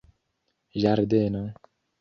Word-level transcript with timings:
ĝardeno 0.85 1.45